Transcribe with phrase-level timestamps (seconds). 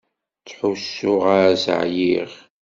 [0.41, 2.31] Ttḥussuɣ-as ɛyiɣ.